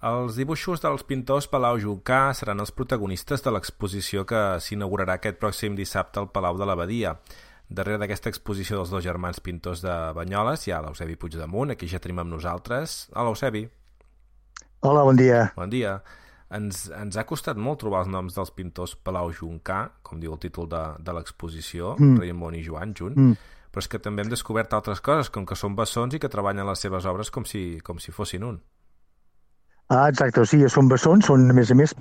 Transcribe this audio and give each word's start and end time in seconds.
Els 0.00 0.32
dibuixos 0.38 0.80
dels 0.80 1.02
pintors 1.04 1.44
Palau 1.52 1.76
Juncà 1.76 2.30
seran 2.32 2.62
els 2.62 2.70
protagonistes 2.72 3.42
de 3.44 3.52
l'exposició 3.52 4.22
que 4.24 4.56
s'inaugurarà 4.64 5.18
aquest 5.18 5.36
pròxim 5.42 5.76
dissabte 5.76 6.22
al 6.22 6.30
Palau 6.32 6.56
de 6.56 6.64
l'Abadia. 6.64 7.18
Darrere 7.68 8.00
d'aquesta 8.00 8.32
exposició 8.32 8.78
dels 8.78 8.94
dos 8.94 9.04
germans 9.04 9.42
pintors 9.44 9.84
de 9.84 9.96
Banyoles 10.16 10.64
hi 10.64 10.72
ha 10.72 10.80
l'Eusebi 10.80 11.18
Puigdemunt, 11.20 11.74
aquí 11.74 11.86
ja 11.90 12.00
tenim 12.00 12.22
amb 12.24 12.32
nosaltres. 12.32 13.10
Hola, 13.12 13.34
Eusebi. 13.34 13.66
Hola, 14.80 15.04
bon 15.04 15.20
dia. 15.20 15.44
Bon 15.58 15.68
dia. 15.68 15.98
Ens, 16.56 16.86
ens 16.96 17.20
ha 17.20 17.28
costat 17.28 17.60
molt 17.60 17.84
trobar 17.84 18.06
els 18.06 18.10
noms 18.10 18.40
dels 18.40 18.56
pintors 18.56 18.96
Palau 18.96 19.28
Juncà, 19.36 19.84
com 20.02 20.18
diu 20.18 20.32
el 20.32 20.40
títol 20.40 20.72
de, 20.72 20.82
de 20.96 21.12
l'exposició, 21.12 21.92
mm. 22.00 22.24
Raimon 22.24 22.56
i 22.56 22.64
Joan 22.64 22.96
junt, 22.96 23.20
mm. 23.20 23.54
però 23.68 23.84
és 23.84 23.92
que 23.92 24.00
també 24.00 24.24
hem 24.24 24.32
descobert 24.32 24.72
altres 24.72 25.04
coses, 25.04 25.28
com 25.28 25.44
que 25.44 25.60
són 25.60 25.76
bessons 25.76 26.16
i 26.16 26.24
que 26.24 26.32
treballen 26.32 26.64
les 26.72 26.88
seves 26.88 27.04
obres 27.04 27.28
com 27.28 27.44
si, 27.44 27.82
com 27.84 28.00
si 28.00 28.16
fossin 28.16 28.48
un. 28.48 28.62
Ah, 29.90 30.06
exacte, 30.08 30.38
o 30.38 30.46
sigui, 30.46 30.68
són 30.70 30.86
bessons, 30.90 31.26
són, 31.26 31.48
a 31.50 31.54
més 31.56 31.70
a 31.74 31.74
més, 31.74 31.94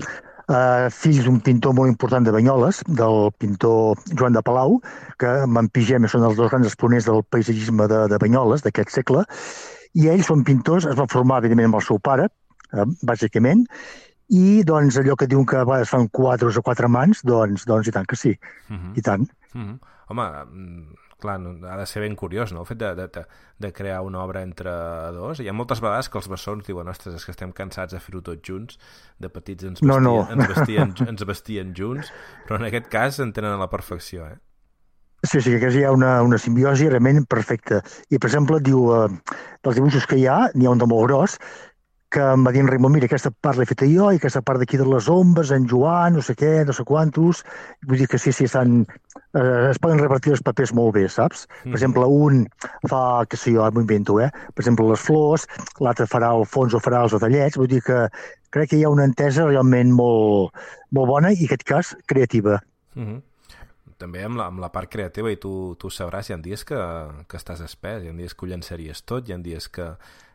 eh, 0.54 0.90
fills 0.94 1.24
d'un 1.26 1.40
pintor 1.46 1.74
molt 1.74 1.90
important 1.90 2.26
de 2.26 2.34
Banyoles, 2.36 2.84
del 3.00 3.32
pintor 3.42 3.98
Joan 4.14 4.38
de 4.38 4.44
Palau, 4.46 4.78
que 5.18 5.32
en 5.46 5.70
Pigem 5.74 6.06
són 6.08 6.28
els 6.28 6.38
dos 6.38 6.52
grans 6.52 6.70
exponents 6.70 7.10
del 7.10 7.24
paisatgisme 7.34 7.88
de, 7.90 8.04
de 8.12 8.22
Banyoles 8.22 8.62
d'aquest 8.66 8.94
segle, 8.94 9.26
i 9.98 10.06
ells 10.14 10.30
són 10.30 10.46
pintors, 10.46 10.86
es 10.86 11.00
van 11.02 11.10
formar, 11.10 11.42
evidentment, 11.42 11.72
amb 11.72 11.80
el 11.82 11.88
seu 11.88 11.98
pare, 11.98 12.30
eh, 12.74 12.86
bàsicament, 13.10 13.66
i 14.30 14.62
doncs 14.62 15.02
allò 15.02 15.18
que 15.18 15.26
diuen 15.26 15.50
que 15.50 15.58
a 15.58 15.66
vegades 15.66 15.90
fan 15.90 16.06
quadres 16.14 16.62
o 16.62 16.66
quatre 16.66 16.88
mans, 16.94 17.26
doncs, 17.26 17.66
doncs 17.66 17.90
i 17.90 17.96
tant 17.96 18.06
que 18.06 18.16
sí, 18.16 18.38
uh 18.70 18.76
-huh. 18.76 18.94
i 18.94 19.02
tant. 19.02 19.26
Uh 19.56 19.62
-huh. 19.62 19.80
Home, 20.10 20.26
clar, 21.22 21.38
no, 21.44 21.54
ha 21.68 21.78
de 21.80 21.86
ser 21.90 22.02
ben 22.04 22.16
curiós, 22.20 22.54
no?, 22.56 22.64
el 22.64 22.70
fet 22.70 22.82
de, 22.82 22.92
de, 22.96 23.24
de 23.60 23.72
crear 23.76 24.02
una 24.08 24.24
obra 24.24 24.44
entre 24.48 24.74
dos. 25.16 25.40
Hi 25.44 25.50
ha 25.52 25.56
moltes 25.56 25.84
vegades 25.84 26.10
que 26.10 26.20
els 26.22 26.30
bessons 26.32 26.68
diuen, 26.68 26.90
ostres, 26.92 27.16
és 27.20 27.28
que 27.28 27.36
estem 27.36 27.54
cansats 27.56 27.96
de 27.96 28.02
fer-ho 28.04 28.24
tots 28.26 28.44
junts, 28.46 28.80
de 29.20 29.32
petits 29.32 29.68
ens 29.70 29.82
vestien, 29.82 30.04
no, 30.04 30.20
no. 30.24 30.28
Ens, 30.34 30.48
vestien, 30.56 30.94
ens 31.08 31.26
vestien 31.28 31.74
junts, 31.78 32.14
però 32.48 32.60
en 32.62 32.70
aquest 32.70 32.92
cas 32.92 33.20
en 33.24 33.36
tenen 33.36 33.56
a 33.56 33.62
la 33.62 33.70
perfecció, 33.72 34.28
eh? 34.28 34.40
Sí, 35.28 35.42
sí, 35.44 35.58
que 35.60 35.68
hi 35.76 35.82
ha 35.84 35.92
una, 35.92 36.22
una 36.24 36.38
simbiosi 36.40 36.88
realment 36.88 37.26
perfecta. 37.28 37.82
I, 38.08 38.16
per 38.16 38.30
exemple, 38.30 38.62
diu, 38.64 38.86
eh, 38.96 39.10
dels 39.68 39.76
dibuixos 39.76 40.06
que 40.08 40.16
hi 40.16 40.24
ha, 40.32 40.46
n'hi 40.56 40.64
ha 40.64 40.72
un 40.72 40.80
de 40.80 40.88
molt 40.88 41.10
gros, 41.10 41.36
que 42.10 42.22
em 42.34 42.44
va 42.46 42.52
dir 42.52 42.64
en 42.64 42.70
Raimon, 42.70 42.92
mira, 42.96 43.06
aquesta 43.06 43.30
part 43.30 43.60
l'he 43.60 43.68
feta 43.70 43.86
jo 43.90 44.08
i 44.10 44.18
aquesta 44.18 44.42
part 44.46 44.62
d'aquí 44.62 44.80
de 44.82 44.88
les 44.90 45.08
ombres, 45.14 45.52
en 45.54 45.68
Joan, 45.70 46.16
no 46.18 46.24
sé 46.26 46.34
què, 46.38 46.66
no 46.66 46.74
sé 46.74 46.86
quantos... 46.88 47.44
Vull 47.86 48.02
dir 48.02 48.08
que 48.10 48.18
sí, 48.22 48.34
sí, 48.34 48.48
estan, 48.50 48.82
eh, 49.38 49.70
es 49.70 49.78
poden 49.82 50.02
repartir 50.02 50.34
els 50.34 50.42
papers 50.46 50.74
molt 50.74 50.96
bé, 50.98 51.06
saps? 51.14 51.46
Mm. 51.62 51.70
Per 51.70 51.78
exemple, 51.78 52.08
un 52.10 52.42
fa, 52.90 53.04
que 53.30 53.38
sé 53.38 53.54
jo, 53.54 53.68
m'ho 53.76 53.86
invento, 53.86 54.18
eh? 54.26 54.32
Per 54.56 54.66
exemple, 54.66 54.90
les 54.90 55.06
flors, 55.06 55.46
l'altre 55.86 56.10
farà 56.10 56.34
el 56.34 56.48
fons 56.50 56.74
o 56.74 56.82
farà 56.82 57.06
els 57.06 57.14
detallets, 57.14 57.62
vull 57.62 57.70
dir 57.70 57.84
que 57.86 58.02
crec 58.50 58.74
que 58.74 58.82
hi 58.82 58.86
ha 58.88 58.94
una 58.94 59.06
entesa 59.06 59.46
realment 59.46 59.94
molt, 59.94 60.58
molt 60.98 61.14
bona 61.14 61.34
i, 61.36 61.44
en 61.44 61.52
aquest 61.52 61.68
cas, 61.70 61.96
creativa. 62.10 62.62
Mm 62.96 63.08
-hmm 63.08 63.26
també 64.00 64.24
amb 64.24 64.38
la, 64.40 64.46
amb 64.48 64.62
la 64.64 64.70
part 64.72 64.88
creativa 64.88 65.30
i 65.30 65.36
tu, 65.36 65.76
tu 65.76 65.90
sabràs, 65.92 66.30
hi 66.30 66.34
ha 66.34 66.38
dies 66.38 66.64
que, 66.64 66.80
que 67.28 67.36
estàs 67.36 67.60
espès, 67.60 68.04
hi 68.04 68.08
ha 68.08 68.14
dies 68.16 68.34
que 68.34 68.46
ho 68.46 68.48
llançaries 68.48 69.04
tot, 69.04 69.28
hi 69.28 69.34
ha 69.34 69.38
dies 69.38 69.68
que, 69.68 69.90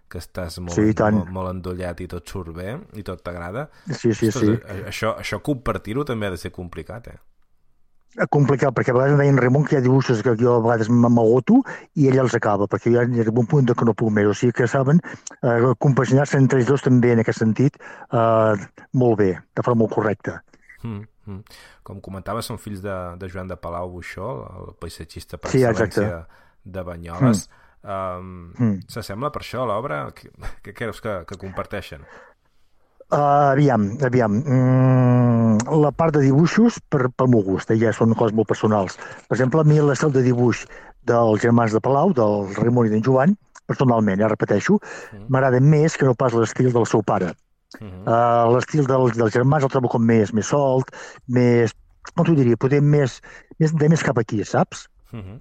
que 0.08 0.20
estàs 0.22 0.60
molt, 0.62 0.76
sí, 0.76 0.94
molt, 0.94 1.30
molt 1.34 1.50
endollat 1.50 2.00
i 2.04 2.08
tot 2.10 2.28
surt 2.30 2.54
bé 2.56 2.76
i 2.94 3.04
tot 3.06 3.22
t'agrada. 3.24 3.68
Sí, 3.90 4.12
sí, 4.12 4.30
Ostres, 4.30 4.60
sí. 4.60 4.82
Això, 4.90 5.14
això 5.20 5.40
compartir-ho 5.44 6.04
també 6.06 6.28
ha 6.28 6.34
de 6.34 6.40
ser 6.40 6.52
complicat, 6.54 7.08
eh? 7.14 7.20
complicat, 8.30 8.70
perquè 8.74 8.92
a 8.92 8.94
vegades 8.94 9.16
em 9.16 9.20
deien 9.22 9.38
Ramon 9.40 9.64
que 9.66 9.74
hi 9.74 9.78
ha 9.80 9.82
dibuixos 9.82 10.20
que 10.22 10.36
jo 10.38 10.52
a 10.54 10.62
vegades 10.62 10.90
m'agoto 10.90 11.60
i 11.98 12.06
ell 12.10 12.20
els 12.22 12.36
acaba, 12.38 12.68
perquè 12.70 12.92
jo 12.94 13.02
hi 13.02 13.24
ha 13.24 13.32
un 13.32 13.48
punt 13.50 13.72
que 13.74 13.88
no 13.88 13.94
puc 13.98 14.12
més. 14.14 14.28
O 14.30 14.36
sigui 14.38 14.54
que 14.60 14.68
saben 14.70 15.00
eh, 15.42 15.72
compaginar-se 15.82 16.38
entre 16.38 16.60
ells 16.60 16.70
dos 16.70 16.86
també 16.86 17.10
en 17.14 17.24
aquest 17.24 17.42
sentit 17.42 17.80
eh, 17.80 18.54
molt 19.00 19.18
bé, 19.18 19.32
de 19.34 19.66
forma 19.66 19.84
molt 19.84 19.96
correcta. 19.96 20.38
Mm, 20.84 21.02
mm. 21.26 21.58
Com 21.82 22.00
comentava, 22.04 22.44
són 22.44 22.60
fills 22.62 22.84
de, 22.84 22.94
de 23.18 23.32
Joan 23.32 23.50
de 23.50 23.58
Palau 23.58 23.90
Buixó, 23.96 24.30
el 24.60 24.78
paisatgista 24.78 25.40
per 25.40 25.50
sí, 25.50 25.66
excel·lència 25.66 26.24
de 26.64 26.86
Banyoles. 26.86 27.48
Mm 27.48 27.60
Um, 27.84 28.52
mm. 28.56 28.86
S'assembla 28.88 29.28
per 29.30 29.42
això 29.44 29.62
a 29.62 29.68
l'obra? 29.68 30.06
Què, 30.16 30.72
creus 30.72 31.02
que, 31.04 31.18
que 31.28 31.36
comparteixen? 31.40 32.04
Uh, 33.12 33.52
aviam, 33.52 33.90
aviam. 34.08 34.38
Mm, 34.40 35.58
la 35.84 35.92
part 35.92 36.16
de 36.16 36.22
dibuixos, 36.24 36.80
per, 36.88 37.10
pel 37.12 37.28
meu 37.34 37.44
gust, 37.44 37.70
eh, 37.70 37.78
ja 37.78 37.92
són 37.92 38.16
coses 38.16 38.34
molt 38.36 38.48
personals. 38.48 38.96
Per 39.28 39.36
exemple, 39.36 39.60
a 39.60 39.68
mi 39.68 39.76
l'estil 39.84 40.14
de 40.14 40.24
dibuix 40.24 40.64
dels 41.04 41.44
germans 41.44 41.76
de 41.76 41.84
Palau, 41.84 42.16
del 42.16 42.48
Raimon 42.56 42.88
i 42.88 42.94
d'en 42.94 43.04
Joan, 43.04 43.36
personalment, 43.68 44.20
ja 44.20 44.32
repeteixo, 44.32 44.80
mm. 44.80 45.28
m'agrada 45.28 45.60
més 45.60 46.00
que 46.00 46.08
no 46.08 46.16
pas 46.16 46.32
l'estil 46.32 46.72
del 46.72 46.88
seu 46.88 47.04
pare. 47.04 47.34
Mm 47.80 47.88
-hmm. 47.90 48.02
uh, 48.06 48.54
l'estil 48.54 48.86
del, 48.86 49.10
dels 49.18 49.32
germans 49.34 49.64
el 49.64 49.70
trobo 49.70 49.88
com 49.88 50.02
més, 50.02 50.32
més 50.32 50.46
solt, 50.46 50.94
més, 51.26 51.74
com 52.14 52.24
t'ho 52.24 52.34
diria, 52.34 52.56
poder 52.56 52.80
més, 52.80 53.20
més, 53.58 53.74
de 53.74 53.88
més 53.88 54.02
cap 54.02 54.18
aquí, 54.18 54.44
saps? 54.44 54.88
Mm 55.10 55.20
-hmm 55.20 55.40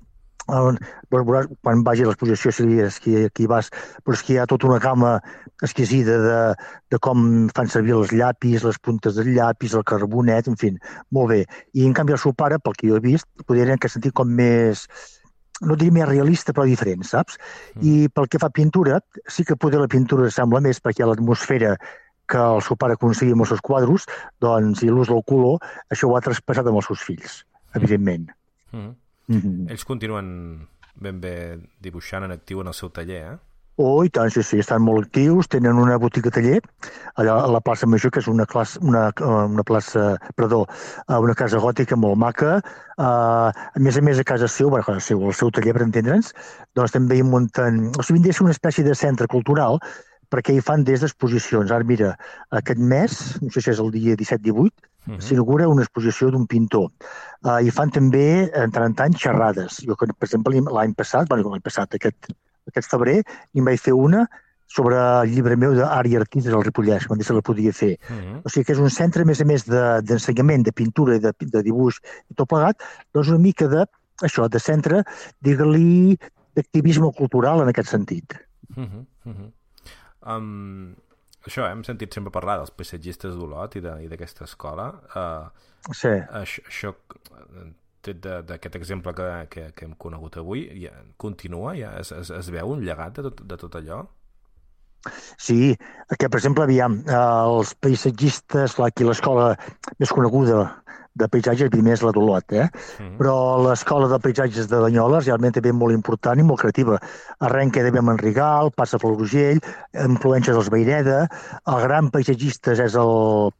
on, 0.52 0.78
veuràs, 1.14 1.48
quan 1.64 1.84
vagi 1.88 2.04
a 2.04 2.10
l'exposició 2.10 2.52
si 2.52 2.66
que 3.04 3.26
aquí 3.26 3.48
vas, 3.48 3.70
però 4.04 4.16
és 4.18 4.24
que 4.24 4.34
hi 4.34 4.38
ha 4.38 4.48
tota 4.50 4.68
una 4.68 4.80
gamma 4.80 5.22
exquisida 5.62 6.18
de, 6.20 6.40
de 6.92 7.00
com 7.00 7.48
fan 7.56 7.68
servir 7.68 7.94
els 7.96 8.12
llapis, 8.12 8.64
les 8.64 8.80
puntes 8.80 9.16
del 9.16 9.34
llapis, 9.36 9.74
el 9.74 9.84
carbonet, 9.84 10.48
en 10.48 10.58
fi, 10.58 10.74
molt 11.12 11.30
bé. 11.30 11.46
I 11.74 11.86
en 11.88 11.94
canvi 11.94 12.14
el 12.14 12.20
seu 12.20 12.34
pare, 12.34 12.60
pel 12.60 12.76
que 12.78 12.90
jo 12.90 12.98
he 12.98 13.04
vist, 13.04 13.28
podria 13.48 13.78
que 13.78 13.90
sentir 13.90 14.12
com 14.12 14.28
més, 14.28 14.88
no 15.62 15.78
diria 15.80 15.96
més 15.96 16.10
realista, 16.10 16.54
però 16.54 16.66
diferent, 16.68 17.04
saps? 17.08 17.38
Mm. 17.76 17.84
I 17.84 17.94
pel 18.14 18.28
que 18.28 18.42
fa 18.42 18.52
a 18.52 18.56
pintura, 18.56 19.00
sí 19.28 19.46
que 19.48 19.56
poder 19.56 19.80
la 19.80 19.92
pintura 19.92 20.30
sembla 20.32 20.62
més 20.64 20.82
perquè 20.84 21.08
l'atmosfera 21.08 21.78
que 22.28 22.40
el 22.40 22.62
seu 22.64 22.80
pare 22.80 22.96
aconseguia 22.98 23.36
amb 23.36 23.44
els 23.46 23.52
seus 23.54 23.64
quadros, 23.64 24.08
doncs, 24.44 24.84
i 24.84 24.90
l'ús 24.90 25.12
del 25.12 25.24
color, 25.28 25.60
això 25.92 26.10
ho 26.10 26.18
ha 26.18 26.24
traspassat 26.24 26.68
amb 26.68 26.80
els 26.80 26.88
seus 26.90 27.04
fills, 27.04 27.42
evidentment. 27.76 28.30
Mm. 28.72 28.94
Mm 29.28 29.40
-hmm. 29.40 29.72
Ells 29.72 29.86
continuen 29.86 30.68
ben 30.96 31.20
bé 31.20 31.60
dibuixant 31.82 32.24
en 32.24 32.32
actiu 32.32 32.62
en 32.62 32.68
el 32.68 32.74
seu 32.74 32.90
taller, 32.90 33.34
eh? 33.34 33.38
Oh, 33.82 34.04
i 34.06 34.10
tant, 34.14 34.30
sí, 34.30 34.44
sí, 34.46 34.60
estan 34.62 34.84
molt 34.86 35.08
actius, 35.08 35.48
tenen 35.50 35.80
una 35.82 35.96
botiga 35.98 36.30
taller 36.30 36.60
allà 37.18 37.40
a 37.42 37.48
la 37.50 37.62
plaça 37.66 37.88
Major, 37.90 38.12
que 38.14 38.22
és 38.22 38.28
una, 38.30 38.46
classe, 38.46 38.78
una, 38.86 39.08
una 39.48 39.64
plaça, 39.66 40.20
perdó, 40.38 40.68
una 41.10 41.34
casa 41.34 41.58
gòtica 41.58 41.98
molt 41.98 42.20
maca. 42.22 42.60
Uh, 43.00 43.50
a 43.50 43.80
més 43.82 43.98
a 43.98 44.04
més, 44.06 44.20
a 44.20 44.24
casa 44.24 44.48
seu, 44.48 44.70
bueno, 44.70 44.86
a 44.86 44.92
casa 44.92 45.02
seu, 45.02 45.26
el 45.26 45.34
seu 45.34 45.50
taller, 45.50 45.74
per 45.74 45.88
entendre'ns, 45.88 46.36
doncs 46.78 46.94
també 46.94 47.18
hi 47.18 47.26
munten... 47.26 47.88
O 47.98 48.06
sigui, 48.06 48.20
vindria 48.20 48.46
una 48.46 48.54
espècie 48.54 48.86
de 48.86 48.94
centre 48.94 49.26
cultural 49.28 49.82
perquè 50.30 50.54
hi 50.54 50.62
fan 50.62 50.86
des 50.86 51.02
d'exposicions. 51.02 51.74
Ara, 51.74 51.84
mira, 51.90 52.14
aquest 52.54 52.78
mes, 52.94 53.18
no 53.42 53.50
sé 53.50 53.66
si 53.66 53.74
és 53.74 53.82
el 53.82 53.90
dia 53.94 54.14
17-18, 54.22 54.93
uh 55.08 55.14
-huh. 55.14 55.22
s'inaugura 55.22 55.68
una 55.68 55.84
exposició 55.84 56.32
d'un 56.32 56.48
pintor. 56.48 56.92
Uh, 57.44 57.60
I 57.62 57.72
fan 57.72 57.90
també, 57.90 58.52
en 58.54 58.72
tant 58.72 58.86
en 58.86 58.94
tant, 58.94 59.14
xerrades. 59.14 59.82
Jo, 59.86 59.96
per 59.96 60.28
exemple, 60.28 60.62
l'any 60.62 60.94
passat, 60.94 61.28
bueno, 61.28 61.50
l'any 61.50 61.62
passat, 61.62 61.94
aquest, 61.94 62.32
aquest 62.68 62.90
febrer, 62.90 63.24
i 63.54 63.60
em 63.60 63.66
vaig 63.66 63.80
fer 63.80 63.94
una 63.94 64.28
sobre 64.68 64.96
el 64.96 65.30
llibre 65.30 65.56
meu 65.56 65.76
d'art 65.78 66.10
i 66.10 66.16
artistes 66.18 66.54
al 66.54 66.64
Ripollès, 66.64 67.06
quan 67.08 67.22
se 67.22 67.34
la 67.34 67.42
podia 67.42 67.72
fer. 67.72 67.98
Uh 68.10 68.16
-huh. 68.16 68.42
O 68.46 68.50
sigui 68.50 68.66
que 68.66 68.74
és 68.74 68.80
un 68.80 68.90
centre, 68.90 69.22
a 69.22 69.26
més 69.26 69.42
a 69.42 69.46
més, 69.46 69.66
d'ensenyament, 69.66 70.64
de, 70.64 70.72
de 70.72 70.72
pintura 70.72 71.16
i 71.16 71.20
de, 71.20 71.32
de 71.40 71.62
dibuix 71.62 72.00
i 72.30 72.34
tot 72.34 72.50
plegat, 72.50 72.78
doncs 73.14 73.30
una 73.30 73.38
mica 73.38 73.68
de, 73.68 73.86
això, 74.22 74.50
de 74.50 74.60
centre, 74.60 75.04
digue-li, 75.42 76.18
d'activisme 76.56 77.12
cultural 77.18 77.62
en 77.62 77.68
aquest 77.68 77.90
sentit. 77.90 78.34
Uh 78.76 78.84
-huh. 78.84 79.06
Uh 79.26 79.34
-huh. 79.34 79.52
Um, 80.26 80.96
això, 81.46 81.68
hem 81.68 81.84
sentit 81.88 82.16
sempre 82.16 82.34
parlar 82.34 82.58
dels 82.62 82.74
paisatgistes 82.76 83.38
d'Olot 83.38 83.78
i 83.80 83.84
d'aquesta 83.84 84.48
escola. 84.48 84.90
Uh, 85.14 85.92
sí. 85.92 86.14
Això, 86.42 86.66
això 86.70 86.94
d'aquest 88.04 88.76
exemple 88.76 89.14
que, 89.16 89.30
que, 89.52 89.70
que 89.78 89.86
hem 89.88 89.96
conegut 90.00 90.38
avui, 90.42 90.66
ja, 90.82 90.92
continua? 91.18 91.72
Ja 91.80 91.94
es, 92.02 92.12
es, 92.12 92.34
es 92.36 92.52
veu 92.52 92.74
un 92.76 92.84
llegat 92.84 93.16
de 93.20 93.30
tot, 93.30 93.46
de 93.48 93.60
tot 93.62 93.80
allò? 93.80 94.04
Sí, 95.38 95.76
que 96.20 96.30
per 96.32 96.40
exemple, 96.40 96.64
aviam, 96.64 97.02
els 97.12 97.74
paisatgistes, 97.84 98.78
aquí 98.80 99.04
l'escola 99.04 99.50
més 100.00 100.12
coneguda 100.16 100.62
de 101.20 101.28
paisatges, 101.30 101.70
primer 101.74 101.94
és 101.94 102.04
la 102.04 102.12
d'Olot, 102.12 102.54
eh? 102.54 102.68
Mhm. 103.00 103.18
Però 103.20 103.36
l'escola 103.62 104.08
de 104.10 104.20
paisatges 104.20 104.68
de 104.70 104.82
Banyoles 104.82 105.28
realment 105.28 105.54
també 105.54 105.72
molt 105.72 105.94
important 105.94 106.40
i 106.40 106.44
molt 106.44 106.62
creativa. 106.62 107.00
Arrenca 107.40 107.84
de 107.84 107.94
amb 107.98 108.20
Rigal, 108.20 108.72
passa 108.72 108.98
pel 108.98 109.18
Rogell, 109.18 109.62
influències 109.94 110.56
dels 110.56 110.70
Beireda, 110.70 111.28
el 111.68 111.82
gran 111.82 112.10
paisatgista 112.10 112.74
és 112.74 112.96
el, 112.96 113.52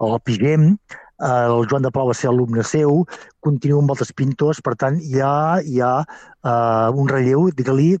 el 0.00 0.20
Pigem, 0.24 0.76
el 1.18 1.66
Joan 1.70 1.82
de 1.82 1.90
Plau 1.90 2.08
va 2.08 2.14
ser 2.14 2.28
alumne 2.28 2.62
seu, 2.62 3.06
continua 3.40 3.80
amb 3.80 3.90
altres 3.90 4.12
pintors, 4.12 4.60
per 4.60 4.74
tant, 4.76 4.98
hi 5.00 5.20
ha, 5.20 5.60
hi 5.64 5.80
ha 5.80 6.02
uh, 6.02 6.92
un 6.92 7.08
relleu, 7.08 7.48
digue-li, 7.56 7.96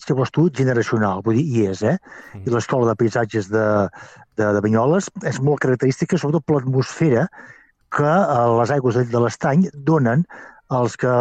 si 0.00 0.16
vols 0.16 0.32
tu, 0.32 0.48
generacional, 0.50 1.20
vull 1.22 1.36
dir, 1.36 1.44
hi 1.44 1.66
és, 1.70 1.82
eh? 1.82 1.96
Mhm. 2.34 2.48
I 2.48 2.56
l'escola 2.56 2.88
de 2.88 2.96
paisatges 2.96 3.50
de, 3.52 3.66
de, 4.36 4.52
de 4.56 4.60
Banyoles 4.64 5.10
és 5.28 5.40
molt 5.40 5.60
característica, 5.60 6.18
sobretot 6.18 6.46
per 6.46 6.56
l'atmosfera 6.56 7.28
que 7.90 8.06
eh, 8.06 8.58
les 8.60 8.70
aigües 8.70 8.98
de, 9.00 9.20
l'estany 9.20 9.68
donen 9.74 10.26
als 10.68 10.96
que 10.96 11.14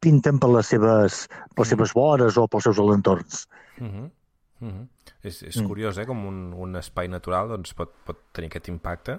pinten 0.00 0.38
per 0.38 0.50
les 0.52 0.66
seves, 0.68 1.26
per 1.54 1.64
les 1.64 1.68
Mhm. 1.68 1.70
seves 1.72 1.94
vores 1.94 2.36
o 2.36 2.46
pels 2.48 2.64
seus 2.64 2.78
entorns. 2.78 3.46
Mhm. 3.80 4.10
Mhm. 4.60 4.88
És, 5.22 5.42
és 5.42 5.56
Mm. 5.56 5.66
curiós, 5.66 5.98
eh, 5.98 6.06
com 6.06 6.26
un, 6.26 6.52
un 6.54 6.76
espai 6.76 7.08
natural 7.08 7.48
doncs, 7.48 7.74
pot, 7.74 7.90
pot 8.04 8.16
tenir 8.32 8.48
aquest 8.48 8.68
impacte. 8.68 9.18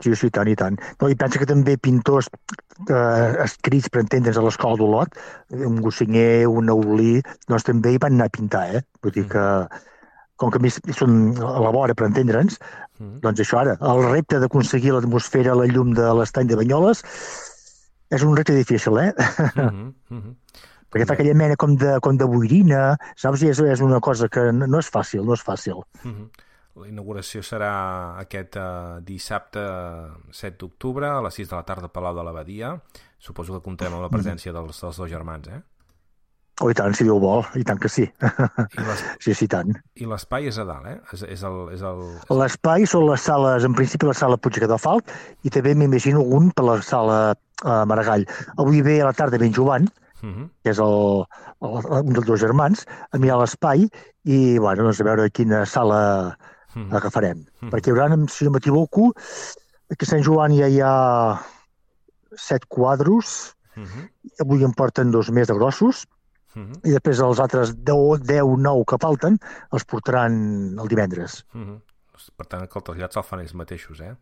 Sí, 0.00 0.14
sí, 0.16 0.28
tant 0.28 0.48
i 0.50 0.56
tant. 0.58 0.76
No, 1.00 1.08
I 1.08 1.14
pensa 1.14 1.38
que 1.38 1.46
també 1.46 1.78
pintors 1.78 2.28
eh, 2.90 3.36
escrits 3.44 3.88
per 3.88 4.02
entendre's 4.02 4.36
a 4.36 4.42
l'escola 4.42 4.76
d'Olot, 4.76 5.14
un 5.54 5.80
Gossinyer, 5.80 6.46
un 6.50 6.68
Aulí, 6.68 7.22
doncs 7.48 7.64
també 7.64 7.92
hi 7.94 7.98
van 8.02 8.12
anar 8.18 8.26
a 8.26 8.34
pintar, 8.34 8.64
eh? 8.74 8.82
Vull 9.02 9.12
dir 9.12 9.28
que, 9.30 9.44
com 10.36 10.50
que 10.50 10.58
a 10.58 10.62
més 10.62 10.80
són 10.96 11.34
a 11.38 11.60
la 11.62 11.70
vora 11.70 11.94
per 11.94 12.08
entendre'ns, 12.08 12.58
Mhm. 12.98 13.20
doncs 13.20 13.40
això 13.40 13.58
ara, 13.58 13.76
el 13.80 14.04
repte 14.10 14.38
d'aconseguir 14.38 14.92
l'atmosfera, 14.94 15.54
la 15.54 15.66
llum 15.66 15.92
de 15.94 16.06
l'estany 16.14 16.46
de 16.46 16.56
Banyoles, 16.56 17.02
és 18.10 18.22
un 18.22 18.36
repte 18.36 18.54
difícil, 18.54 18.98
eh? 18.98 19.12
Mhm. 19.56 19.94
Mhm. 20.10 20.34
Perquè 20.94 21.06
fa 21.08 21.14
aquella 21.14 21.34
mena 21.34 21.56
com 21.56 21.74
de, 21.74 21.98
com 22.00 22.16
de 22.16 22.24
boirina, 22.24 22.96
saps? 23.16 23.42
I 23.42 23.48
és, 23.50 23.58
és 23.58 23.80
una 23.82 23.98
cosa 23.98 24.28
que 24.28 24.52
no 24.52 24.78
és 24.78 24.90
fàcil, 24.90 25.24
no 25.26 25.34
és 25.34 25.42
fàcil. 25.42 25.82
Mhm. 26.04 26.28
La 26.76 26.88
inauguració 26.88 27.42
serà 27.42 28.16
aquest 28.18 28.56
eh, 28.56 29.00
dissabte 29.02 29.60
7 30.30 30.56
d'octubre 30.58 31.06
a 31.06 31.20
les 31.22 31.34
6 31.34 31.48
de 31.50 31.56
la 31.56 31.64
tarda 31.66 31.86
al 31.88 31.92
Palau 31.94 32.14
de 32.14 32.22
l'Abadia. 32.22 32.80
Suposo 33.18 33.54
que 33.54 33.62
comptem 33.62 33.92
amb 33.92 34.02
la 34.02 34.10
presència 34.10 34.52
dels, 34.52 34.80
dels 34.80 34.96
dos 34.96 35.10
germans, 35.10 35.48
eh? 35.48 35.60
Oh, 36.62 36.68
i 36.70 36.74
tant, 36.78 36.92
si 36.94 37.02
Déu 37.02 37.18
vol, 37.18 37.40
i 37.58 37.64
tant 37.66 37.80
que 37.82 37.88
sí. 37.90 38.04
Sí, 39.24 39.34
sí, 39.34 39.48
tant. 39.50 39.72
I 39.98 40.06
l'espai 40.06 40.46
és 40.46 40.58
a 40.62 40.64
dalt, 40.68 40.86
eh? 40.86 41.00
És, 41.12 41.24
és 41.26 41.42
el... 41.42 41.56
És 41.74 41.82
el... 41.82 42.02
L'espai 42.38 42.86
són 42.86 43.08
les 43.08 43.24
sales, 43.26 43.64
en 43.66 43.74
principi 43.74 44.06
la 44.06 44.14
sala 44.14 44.36
Puig 44.38 44.60
de 44.62 44.78
Falc, 44.78 45.10
i 45.42 45.50
també 45.50 45.74
m'imagino 45.74 46.22
un 46.22 46.52
per 46.54 46.64
la 46.68 46.76
sala 46.86 47.18
eh, 47.34 47.82
Maragall. 47.90 48.22
Avui 48.56 48.82
ve 48.86 49.00
a 49.02 49.08
la 49.10 49.12
tarda 49.18 49.38
ben 49.42 49.52
Jovan, 49.54 49.90
Mhm. 50.24 50.44
que 50.64 50.70
és 50.72 50.78
el, 50.80 51.24
el, 51.60 51.74
un 51.98 52.14
dels 52.16 52.24
dos 52.24 52.40
germans, 52.40 52.86
a 53.12 53.18
mirar 53.20 53.34
l'espai 53.42 53.82
i, 54.24 54.56
bueno, 54.56 54.86
doncs 54.86 55.02
a 55.02 55.04
veure 55.04 55.26
quina 55.30 55.66
sala 55.68 55.98
Mhm. 56.74 56.94
agafarem. 56.96 57.42
Mhm. 57.60 57.68
Perquè 57.74 57.90
hi 57.90 57.92
haurà, 57.92 58.06
si 58.32 58.46
no 58.46 58.54
m'equivoco, 58.54 59.10
aquí 59.92 60.06
a 60.06 60.08
Sant 60.08 60.24
Joan 60.24 60.54
ja 60.56 60.66
hi 60.70 60.80
ha 60.80 60.94
set 62.36 62.64
quadros, 62.68 63.54
Mhm. 63.76 64.08
avui 64.40 64.64
en 64.64 64.72
porten 64.72 65.10
dos 65.10 65.28
més 65.30 65.48
de 65.48 65.54
grossos, 65.54 66.06
Mhm. 66.54 66.80
i 66.84 66.90
després 66.94 67.20
els 67.20 67.40
altres 67.40 67.74
10, 67.76 68.20
10 68.22 68.56
9 68.58 68.84
que 68.86 68.98
falten 69.00 69.38
els 69.72 69.84
portaran 69.84 70.78
el 70.78 70.88
divendres. 70.88 71.44
Mhm. 71.52 71.80
Per 72.36 72.46
tant, 72.46 72.68
que 72.70 72.78
el 72.78 72.84
trasllat 72.84 73.12
se'l 73.12 73.24
fan 73.26 73.40
ells 73.40 73.54
mateixos, 73.54 74.00
eh? 74.00 74.14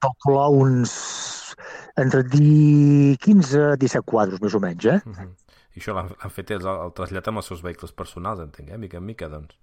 Calcular 0.00 0.48
uns 0.50 1.56
entre 1.96 2.22
di- 2.22 3.16
15 3.20 3.76
17 3.76 4.02
quadros, 4.06 4.40
més 4.40 4.54
o 4.54 4.60
menys, 4.60 4.84
eh? 4.86 5.00
Mhm. 5.04 5.34
I 5.76 5.78
això 5.80 5.94
l'han 5.94 6.08
l'han 6.20 6.30
fet 6.30 6.50
ells, 6.50 6.64
el, 6.64 6.80
el 6.86 6.92
trasllat 6.92 7.28
amb 7.28 7.38
els 7.38 7.46
seus 7.46 7.60
vehicles 7.62 7.92
personals, 7.92 8.40
entenc, 8.40 8.70
eh? 8.70 8.78
Mica 8.78 8.96
en 8.98 9.04
mica, 9.04 9.28
doncs. 9.28 9.56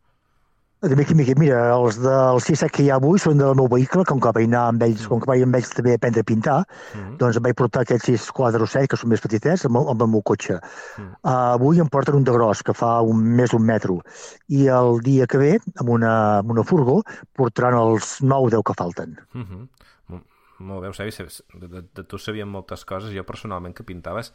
Mica 0.80 1.10
en 1.12 1.18
mica, 1.18 1.34
mira, 1.42 1.60
els 1.74 1.96
del 1.98 2.38
6 2.40 2.62
que 2.72 2.84
hi 2.86 2.90
ha 2.92 2.98
avui 3.00 3.18
són 3.18 3.40
del 3.40 3.56
meu 3.58 3.66
vehicle, 3.68 4.04
com 4.06 4.20
que 4.22 4.30
vaig 4.36 4.46
anar 4.46 4.68
amb 4.70 4.84
ells, 4.86 5.08
com 5.10 5.18
que 5.20 5.26
vaig 5.26 5.42
amb 5.42 5.56
ells 5.58 5.72
també 5.74 5.96
a 5.96 5.98
aprendre 5.98 6.22
a 6.22 6.28
pintar, 6.30 6.58
Mhm. 6.94 7.16
doncs 7.18 7.38
em 7.40 7.44
vaig 7.48 7.56
portar 7.58 7.82
aquests 7.82 8.06
6 8.06 8.28
quadros 8.32 8.70
7, 8.76 8.88
que 8.88 8.96
són 8.96 9.10
més 9.10 9.20
petitets, 9.20 9.66
amb, 9.66 9.78
el- 9.78 9.90
amb 9.90 10.02
el 10.04 10.08
meu 10.08 10.22
cotxe. 10.22 10.60
Mm. 11.00 11.08
Uh, 11.24 11.30
avui 11.58 11.80
em 11.80 11.88
porten 11.90 12.14
un 12.16 12.24
de 12.24 12.32
gros, 12.32 12.62
que 12.62 12.76
fa 12.76 13.02
un, 13.02 13.24
més 13.24 13.50
d'un 13.50 13.64
metro. 13.66 14.02
I 14.50 14.68
el 14.68 15.00
dia 15.02 15.26
que 15.26 15.38
ve, 15.40 15.60
amb 15.80 15.90
una, 15.90 16.38
amb 16.40 16.52
una 16.52 16.64
furgó, 16.64 17.02
portaran 17.34 17.74
els 17.74 18.22
9-10 18.22 18.62
que 18.64 18.74
falten. 18.78 19.18
Mhm. 19.34 19.68
Mo- 20.10 20.24
Molt 20.60 20.82
bé, 20.82 20.88
Eusebi, 20.88 21.12
de, 21.60 21.68
de, 21.68 21.82
de 21.94 22.04
tu 22.04 22.20
sabien 22.20 22.48
moltes 22.48 22.86
coses. 22.86 23.12
Jo, 23.16 23.24
personalment, 23.24 23.74
que 23.74 23.84
pintaves... 23.84 24.32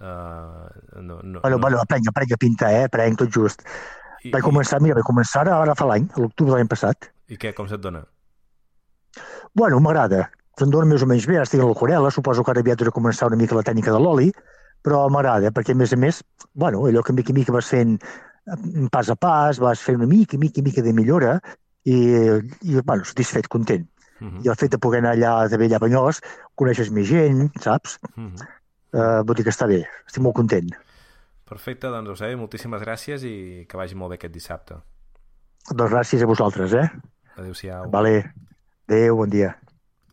Uh, 0.00 0.66
no, 1.00 1.20
no, 1.22 1.40
Bueno, 1.42 1.56
no, 1.56 1.58
bueno, 1.60 1.78
aprenc, 1.80 2.08
aprenc 2.08 2.32
a 2.32 2.36
pintar, 2.36 2.72
eh? 2.72 2.84
Aprenc 2.84 3.18
tot 3.18 3.28
just. 3.30 3.62
I, 4.24 4.30
Vaig 4.30 4.44
començar, 4.46 4.80
mira, 4.82 4.94
vaig 4.98 5.06
començar 5.06 5.46
ara 5.50 5.74
fa 5.78 5.88
l'any, 5.88 6.08
a 6.14 6.22
l'octubre 6.22 6.52
de 6.52 6.60
l'any 6.60 6.70
passat. 6.70 7.10
I, 7.28 7.38
què, 7.40 7.52
com 7.56 7.68
se't 7.70 7.82
dona? 7.82 8.04
Bueno, 9.54 9.80
m'agrada. 9.84 10.28
Se'n 10.58 10.72
dona 10.72 10.86
més 10.88 11.02
o 11.02 11.08
menys 11.08 11.26
bé, 11.28 11.38
ara 11.38 11.48
estic 11.48 11.62
a 11.62 11.66
l'aquarela, 11.66 12.10
suposo 12.12 12.44
que 12.44 12.52
ara 12.52 12.60
aviat 12.60 12.80
hauré 12.80 12.90
de 12.90 12.96
començar 12.96 13.30
una 13.30 13.38
mica 13.40 13.56
la 13.56 13.64
tècnica 13.66 13.94
de 13.94 14.00
l'oli, 14.02 14.28
però 14.84 15.06
m'agrada, 15.10 15.50
perquè 15.54 15.74
a 15.74 15.78
més 15.78 15.94
a 15.94 15.98
més, 15.98 16.20
bueno, 16.54 16.84
allò 16.88 17.02
que 17.06 17.14
mica 17.16 17.32
i 17.32 17.36
mica 17.38 17.54
vas 17.54 17.70
fent 17.72 17.96
eh, 17.96 18.86
pas 18.92 19.08
a 19.08 19.16
pas, 19.16 19.58
vas 19.62 19.80
fent 19.80 20.00
una 20.00 20.10
mica, 20.10 20.38
mica 20.38 20.62
mica 20.62 20.84
de 20.84 20.92
millora, 20.92 21.38
i, 21.88 21.96
i 22.68 22.78
bueno, 22.82 23.04
satisfet, 23.08 23.48
content. 23.48 23.88
Mhm. 24.20 24.44
I 24.44 24.52
el 24.52 24.58
fet 24.58 24.74
de 24.74 24.78
poder 24.78 25.00
anar 25.02 25.16
allà, 25.16 25.34
de 25.50 25.58
allà 25.58 25.80
a 25.80 25.82
Banyoles, 25.82 26.22
coneixes 26.54 26.92
més 26.94 27.08
gent, 27.08 27.48
saps? 27.60 27.98
Mhm. 28.14 28.48
Uh, 28.92 29.22
vull 29.24 29.38
dir 29.38 29.46
que 29.46 29.54
està 29.54 29.66
bé, 29.66 29.80
estic 30.06 30.22
molt 30.22 30.36
content. 30.36 30.68
Perfecte, 31.52 31.90
doncs, 31.92 32.08
Eusebi, 32.14 32.36
moltíssimes 32.40 32.80
gràcies 32.80 33.26
i 33.28 33.34
que 33.68 33.76
vagi 33.76 33.96
molt 33.98 34.14
bé 34.14 34.16
aquest 34.16 34.32
dissabte. 34.32 34.78
Doncs 35.68 35.92
gràcies 35.92 36.22
a 36.24 36.28
vosaltres, 36.30 36.72
eh? 36.80 36.86
Adéu-siau. 37.36 37.90
Vale. 37.92 38.14
Adéu, 38.88 39.18
bon 39.20 39.28
dia. 39.32 39.52